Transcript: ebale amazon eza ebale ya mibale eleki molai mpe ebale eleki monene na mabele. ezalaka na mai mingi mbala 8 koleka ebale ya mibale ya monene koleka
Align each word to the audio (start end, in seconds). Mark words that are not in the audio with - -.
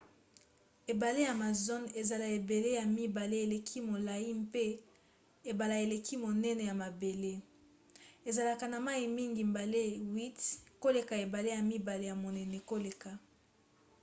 ebale 0.91 1.21
amazon 1.35 1.83
eza 1.99 2.17
ebale 2.37 2.69
ya 2.79 2.85
mibale 2.97 3.37
eleki 3.45 3.79
molai 3.89 4.29
mpe 4.45 4.65
ebale 5.51 5.75
eleki 5.85 6.15
monene 6.23 6.63
na 6.69 6.75
mabele. 6.81 7.33
ezalaka 8.29 8.65
na 8.71 8.79
mai 8.85 9.03
mingi 9.17 9.41
mbala 9.51 9.77
8 9.77 10.33
koleka 10.83 11.13
ebale 11.25 11.49
ya 11.57 11.61
mibale 11.69 12.05
ya 12.11 12.15
monene 12.23 12.57
koleka 12.69 13.11